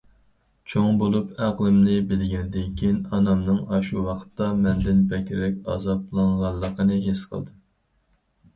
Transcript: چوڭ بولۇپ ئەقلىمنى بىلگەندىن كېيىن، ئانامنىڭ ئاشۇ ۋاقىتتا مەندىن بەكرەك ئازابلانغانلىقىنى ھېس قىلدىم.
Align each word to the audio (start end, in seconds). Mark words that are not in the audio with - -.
چوڭ 0.71 0.95
بولۇپ 1.01 1.33
ئەقلىمنى 1.47 1.97
بىلگەندىن 2.13 2.71
كېيىن، 2.79 2.97
ئانامنىڭ 3.17 3.61
ئاشۇ 3.77 4.07
ۋاقىتتا 4.07 4.49
مەندىن 4.65 5.05
بەكرەك 5.15 5.63
ئازابلانغانلىقىنى 5.75 7.01
ھېس 7.09 7.25
قىلدىم. 7.37 7.63